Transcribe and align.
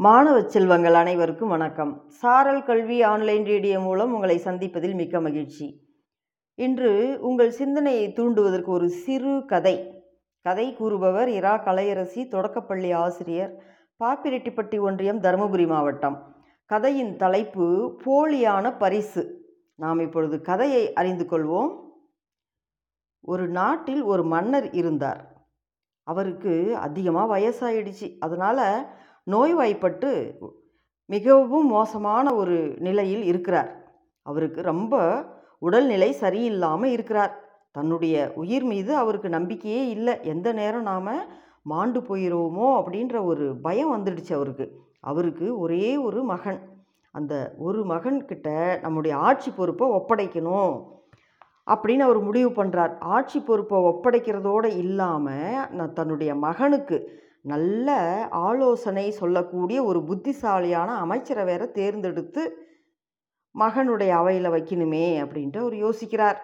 மாணவ 0.00 0.42
செல்வங்கள் 0.42 0.94
அனைவருக்கும் 0.94 1.48
வணக்கம். 1.48 2.04
சாரல் 2.08 2.64
கல்வி 2.64 3.02
ஆன்லைன் 3.02 3.44
ரேடியோ 3.44 3.80
மூலம் 3.80 4.14
உங்களை 4.14 4.38
சந்திப்பதில் 4.38 4.94
மிக்க 4.94 5.20
மகிழ்ச்சி. 5.20 5.88
இன்று 6.54 7.18
உங்கள் 7.20 7.50
சிந்தனையை 7.50 8.12
தூண்டுவதற்கு 8.12 8.66
ஒரு 8.66 8.88
சிறு 8.88 9.44
கதை. 9.46 10.04
கதை 10.40 10.76
கூறுபவர் 10.76 11.28
இரா 11.28 11.64
கலையரசி 11.64 12.28
தொடக்கப்பள்ளி 12.28 12.90
ஆசிரியர் 12.90 13.62
பாப்பிரெட்டிப்பட்டி 14.04 14.80
ஒன்றியம் 14.80 15.20
தருமபுரி 15.20 15.66
மாவட்டம். 15.66 16.36
கதையின் 16.64 17.16
தலைப்பு 17.16 17.98
போலியான 18.04 18.78
பரிசு. 18.78 19.44
நாம் 19.74 19.98
இப்பொழுது 19.98 20.40
கதையை 20.40 20.92
அறிந்து 20.92 21.26
கொள்வோம். 21.30 21.74
ஒரு 23.20 23.48
நாட்டில் 23.48 24.02
ஒரு 24.02 24.24
மன்னர் 24.24 24.70
இருந்தார். 24.70 25.46
அவருக்கு 26.02 26.76
அதிகமாக 26.76 27.38
வயசாயிடுச்சு. 27.38 28.18
அதனால் 28.18 28.96
நோய்வாய்ப்பட்டு 29.34 30.10
மிகவும் 31.10 31.66
மோசமான 31.66 32.26
ஒரு 32.34 32.56
நிலையில் 32.78 33.24
இருக்கிறார். 33.24 33.70
அவருக்கு 34.26 34.60
ரொம்ப 34.62 34.94
உடல்நிலை 35.58 36.10
சரியில்லாமல் 36.20 36.92
இருக்கிறார். 36.96 37.32
தன்னுடைய 37.70 38.16
உயிர் 38.34 38.64
மீது 38.64 38.92
அவருக்கு 38.96 39.28
நம்பிக்கையே 39.28 39.82
இல்லை. 39.88 40.14
எந்த 40.22 40.48
நேரம் 40.52 40.82
நாம் 40.82 41.12
மாண்டு 41.62 42.00
போயிடுவோமோ 42.00 42.68
அப்படின்ற 42.80 43.16
ஒரு 43.24 43.46
பயம் 43.66 43.94
வந்துடுச்சு 43.96 44.32
அவருக்கு. 44.32 44.66
அவருக்கு 45.00 45.46
ஒரே 45.58 45.96
ஒரு 45.96 46.20
மகன். 46.24 46.60
அந்த 47.14 47.34
ஒரு 47.58 47.80
மகன்கிட்ட 47.84 48.48
நம்முடைய 48.80 49.12
ஆட்சி 49.28 49.50
பொறுப்பை 49.50 49.86
ஒப்படைக்கணும் 49.88 50.74
அப்படின்னு 51.66 52.02
அவர் 52.06 52.20
முடிவு 52.20 52.50
பண்ணுறார் 52.50 52.92
ஆட்சி 53.14 53.38
பொறுப்பை 53.40 53.78
ஒப்படைக்கிறதோடு 53.90 54.68
இல்லாமல் 54.82 55.66
நான் 55.70 55.92
தன்னுடைய 55.92 56.30
மகனுக்கு 56.46 56.98
நல்ல 57.42 58.26
ஆலோசனை 58.30 59.10
சொல்லக்கூடிய 59.10 59.84
ஒரு 59.84 60.04
புத்திசாலியான 60.04 60.94
அமைச்சரை 60.94 61.44
வேற 61.44 61.66
தேர்ந்தெடுத்து 61.66 62.66
மகனுடைய 63.58 64.08
அவையில் 64.08 64.50
வைக்கணுமே 64.50 65.20
அப்படின்ட்டு 65.22 65.56
அவர் 65.56 65.72
யோசிக்கிறார். 65.72 66.36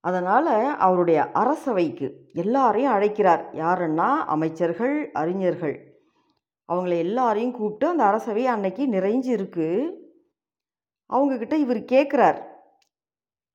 அதனால் 0.00 0.76
அவருடைய 0.76 1.30
அரசவைக்கு 1.30 2.14
எல்லாரையும் 2.32 2.92
அழைக்கிறார். 2.92 3.54
யாருன்னா 3.54 4.16
அமைச்சர்கள் 4.16 5.10
அறிஞர்கள். 5.12 5.86
அவங்கள 6.72 6.98
எல்லாரையும் 6.98 7.52
கூப்பிட்டு 7.52 7.88
அந்த 7.88 8.04
அரசவை 8.04 8.46
அன்னைக்கு 8.46 8.86
நிறைஞ்சு 8.86 9.26
இருக்கு 9.26 9.96
அவங்கக்கிட்ட 11.12 11.52
இவர் 11.52 11.78
கேட்குறார் 11.78 12.47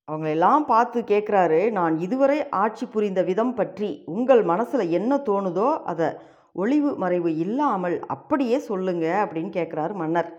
அவங்களெல்லாம் 0.08 0.64
பார்த்து 0.66 1.00
கேட்குறாரு 1.12 1.60
நான் 1.72 1.96
இதுவரை 2.00 2.38
ஆட்சி 2.64 2.86
புரிந்த 2.86 3.22
விதம் 3.24 3.54
பற்றி 3.54 3.90
உங்கள் 4.06 4.42
மனசில் 4.44 4.94
என்ன 4.98 5.16
தோணுதோ 5.30 5.70
அதை 5.92 6.08
ஒளிவு 6.56 6.90
மறைவு 6.96 7.30
இல்லாமல் 7.38 7.96
அப்படியே 8.08 8.58
சொல்லுங்க 8.70 9.06
அப்படின்னு 9.24 9.52
கேட்குறாரு 9.60 9.94
மன்னர். 9.94 10.32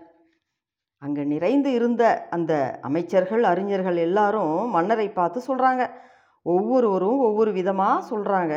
அங்கே 1.01 1.23
நிறைந்து 1.31 1.69
இருந்த 1.73 2.03
அந்த 2.29 2.53
அமைச்சர்கள் 2.81 3.43
அறிஞர்கள் 3.43 3.97
எல்லாரும் 4.07 4.55
மன்னரை 4.75 5.07
பார்த்து 5.11 5.39
சொல்கிறாங்க 5.47 5.83
ஒவ்வொருவரும் 6.45 7.19
ஒவ்வொரு 7.19 7.51
விதமாக 7.53 8.05
சொல்கிறாங்க 8.11 8.55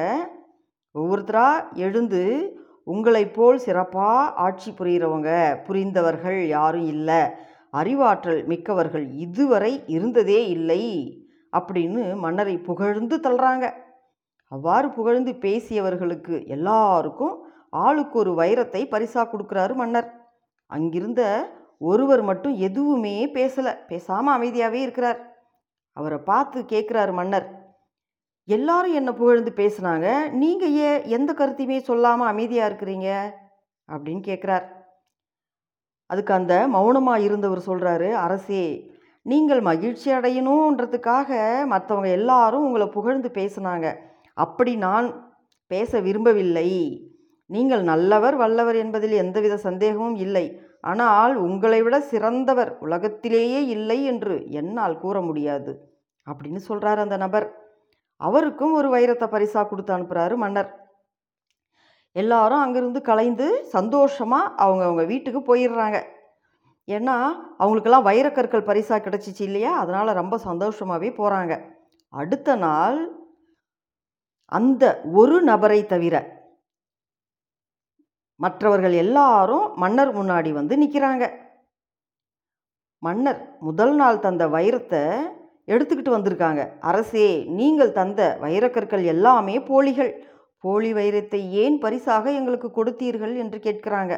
ஒவ்வொருத்தராக 0.95 1.67
எழுந்து 1.87 2.23
உங்களை 2.87 3.25
போல் 3.29 3.59
சிறப்பாக 3.59 4.33
ஆட்சி 4.45 4.71
புரிகிறவங்க 4.71 5.31
புரிந்தவர்கள் 5.67 6.39
யாரும் 6.57 6.87
இல்லை. 6.95 7.21
அறிவாற்றல் 7.71 8.45
மிக்கவர்கள் 8.47 9.07
இதுவரை 9.15 9.85
இருந்ததே 9.87 10.49
இல்லை 10.49 10.83
அப்படின்னு 11.57 12.17
மன்னரை 12.17 12.59
புகழ்ந்து 12.59 13.17
தள்ளுறாங்க. 13.17 13.67
அவ்வாறு 14.53 14.93
புகழ்ந்து 14.93 15.33
பேசியவர்களுக்கு 15.33 16.47
எல்லாருக்கும் 16.47 17.47
ஆளுக்கு 17.71 18.19
ஒரு 18.19 18.33
வைரத்தை 18.33 18.83
பரிசா 18.91 19.23
கொடுக்குறாரு 19.23 19.75
மன்னர். 19.75 20.09
அங்கிருந்த 20.67 21.23
ஒருவர் 21.79 22.23
மட்டும் 22.23 22.55
எதுவுமே 22.55 23.27
பேசலை 23.27 23.73
பேசாமல் 23.87 24.35
அமைதியாகவே 24.37 24.81
இருக்கிறார். 24.87 25.21
அவரை 25.93 26.19
பார்த்து 26.19 26.61
கேட்குறாரு 26.63 27.13
மன்னர் 27.13 27.47
எல்லாரும் 28.45 28.95
என்னை 28.95 29.13
புகழ்ந்து 29.13 29.51
பேசுனாங்க 29.57 30.31
நீங்கள் 30.31 30.73
ஏன் 30.73 31.03
எந்த 31.05 31.33
கருத்தையுமே 31.33 31.79
சொல்லாமல் 31.81 32.29
அமைதியாக 32.29 32.69
இருக்கிறீங்க? 32.71 33.09
அப்படின்னு 33.89 34.23
கேட்குறார். 34.31 34.67
அதுக்கு 36.11 36.33
அந்த 36.35 36.55
மௌனமாக 36.77 37.25
இருந்தவர் 37.27 37.67
சொல்கிறாரு 37.69 38.09
அரசே 38.25 38.65
நீங்கள் 39.27 39.61
மகிழ்ச்சி 39.69 40.09
அடையணுன்றதுக்காக 40.19 41.31
மற்றவங்க 41.73 42.11
எல்லாரும் 42.19 42.67
உங்களை 42.69 42.87
புகழ்ந்து 42.97 43.29
பேசுனாங்க. 43.39 43.87
அப்படி 44.37 44.73
நான் 44.87 45.07
பேச 45.71 46.01
விரும்பவில்லை. 46.07 46.71
நீங்கள் 47.51 47.83
நல்லவர் 47.91 48.37
வல்லவர் 48.43 48.79
என்பதில் 48.85 49.15
எந்தவித 49.23 49.55
சந்தேகமும் 49.67 50.17
இல்லை. 50.27 50.47
ஆனால் 50.91 51.35
உங்களை 51.47 51.81
விட 51.85 51.97
சிறந்தவர் 52.11 52.71
உலகத்திலேயே 52.87 53.61
இல்லை 53.77 53.99
என்று 54.13 54.37
என்னால் 54.61 55.01
கூற 55.05 55.17
முடியாது 55.21 55.73
அப்படின்னு 56.27 56.61
சொல்கிறார் 56.69 57.05
அந்த 57.05 57.17
நபர். 57.25 57.47
அவருக்கும் 58.21 58.75
ஒரு 58.81 58.89
வைரத்தை 58.95 59.27
பரிசாக 59.35 59.67
கொடுத்து 59.69 59.93
அனுப்புகிறாரு 59.97 60.37
மன்னர். 60.37 60.71
எல்லாரும் 62.17 62.63
அங்கேருந்து 62.65 63.01
கலைந்து 63.11 63.47
சந்தோஷமாக 63.75 64.53
அவங்க 64.65 64.85
அவங்க 64.85 65.05
வீட்டுக்கு 65.05 65.41
போயிடுறாங்க. 65.49 65.99
ஏன்னா 66.89 67.17
அவங்களுக்கெல்லாம் 67.61 68.09
வைரக்கற்கள் 68.11 68.69
பரிசாக 68.69 69.01
கிடச்சிச்சு 69.05 69.43
இல்லையா? 69.49 69.73
அதனால் 69.83 70.19
ரொம்ப 70.21 70.39
சந்தோஷமாகவே 70.49 71.11
போகிறாங்க 71.21 71.55
அடுத்த 72.13 72.57
நாள் 72.57 72.99
அந்த 74.53 74.85
ஒரு 75.13 75.43
நபரை 75.43 75.81
தவிர 75.87 76.17
மற்றவர்கள் 78.41 78.95
எல்லாரும் 79.03 79.67
மன்னர் 79.83 80.13
முன்னாடி 80.19 80.51
வந்து 80.53 80.75
நிற்கிறாங்க 80.77 81.25
மன்னர் 83.07 83.41
முதல் 83.61 83.95
நாள் 83.95 84.25
தந்த 84.27 84.45
வைரத்தை 84.49 85.03
எடுத்துக்கிட்டு 85.73 86.15
வந்திருக்காங்க. 86.15 86.63
அரசே 86.81 87.27
நீங்கள் 87.59 87.93
தந்த 87.93 88.39
வைரக்கற்கள் 88.43 89.05
எல்லாமே 89.05 89.57
போலிகள். 89.61 90.13
போலி 90.65 90.91
வைரத்தை 90.93 91.41
ஏன் 91.63 91.79
பரிசாக 91.79 92.25
எங்களுக்கு 92.33 92.69
கொடுத்தீர்கள் 92.71 93.35
என்று 93.37 93.59
கேட்குறாங்க. 93.67 94.15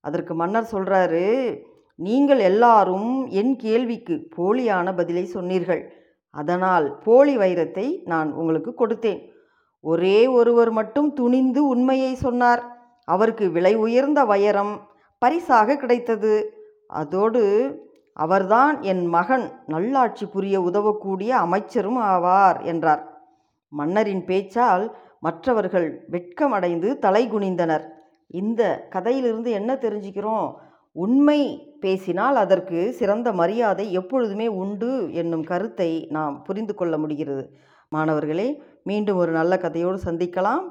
அதற்கு 0.00 0.34
மன்னர் 0.34 0.72
சொல்கிறாரு 0.72 1.24
நீங்கள் 1.94 2.38
எல்லாரும் 2.38 3.10
என் 3.40 3.54
கேள்விக்கு 3.56 4.14
போலியான 4.36 4.94
பதிலை 4.96 5.24
சொன்னீர்கள். 5.26 5.82
அதனால் 6.30 6.86
போலி 7.04 7.34
வைரத்தை 7.36 7.86
நான் 8.04 8.30
உங்களுக்கு 8.32 8.72
கொடுத்தேன். 8.72 9.20
ஒரே 9.80 10.18
ஒருவர் 10.38 10.70
மட்டும் 10.70 11.08
துணிந்து 11.12 11.60
உண்மையை 11.68 12.12
சொன்னார். 12.14 12.62
அவருக்கு 13.04 13.46
விலை 13.50 13.74
உயர்ந்த 13.76 14.20
வைரம் 14.24 14.74
பரிசாக 15.18 15.76
கிடைத்தது. 15.76 16.34
அதோடு 17.00 17.42
அவர்தான் 18.16 18.76
என் 18.82 19.04
மகன். 19.16 19.46
நல்லாட்சி 19.66 20.26
புரிய 20.26 20.56
உதவக்கூடிய 20.60 21.30
அமைச்சரும் 21.44 22.00
ஆவார் 22.12 22.58
என்றார். 22.72 23.02
மன்னரின் 23.72 24.24
பேச்சால் 24.24 24.84
மற்றவர்கள் 25.20 26.06
வெட்கமடைந்து 26.10 26.98
தலை 26.98 27.30
குனிந்தனர். 27.30 27.84
இந்த 28.26 28.86
கதையிலிருந்து 28.90 29.50
என்ன 29.50 29.74
தெரிஞ்சுக்கிறோம்? 29.74 30.54
உண்மை 30.92 31.40
பேசினால் 31.80 32.36
அதற்கு 32.36 32.92
சிறந்த 32.92 33.32
மரியாதை 33.32 33.92
எப்பொழுதுமே 33.92 34.46
உண்டு 34.46 35.12
என்னும் 35.12 35.44
கருத்தை 35.44 36.06
நாம் 36.10 36.42
புரிந்து 36.42 36.74
கொள்ள 36.74 36.98
முடிகிறது. 36.98 37.44
மாணவர்களே 37.88 38.62
மீண்டும் 38.82 39.16
ஒரு 39.16 39.32
நல்ல 39.32 39.56
கதையோடு 39.56 39.98
சந்திக்கலாம். 40.04 40.66